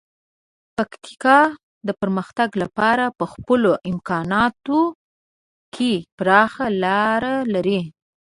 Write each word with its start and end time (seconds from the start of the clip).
پکتیکا 0.77 1.39
د 1.87 1.89
پرمختګ 2.01 2.49
لپاره 2.63 3.05
په 3.17 3.25
خپلو 3.33 3.71
امکاناتو 3.89 4.79
کې 5.75 5.93
پراخه 6.17 6.65
لاره 6.83 7.35
لري. 7.53 7.81